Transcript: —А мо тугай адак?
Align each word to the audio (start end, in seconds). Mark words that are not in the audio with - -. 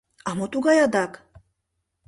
—А 0.27 0.29
мо 0.37 0.45
тугай 0.53 0.77
адак? 0.85 1.13